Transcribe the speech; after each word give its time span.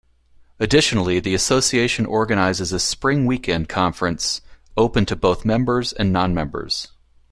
Additionally, 0.59 1.19
the 1.19 1.35
association 1.35 2.07
organizes 2.07 2.71
a 2.71 2.79
spring 2.79 3.27
weekend 3.27 3.69
conference 3.69 4.41
open 4.75 5.05
to 5.05 5.15
both 5.15 5.45
members 5.45 5.93
and 5.93 6.11
non-members. 6.11 6.87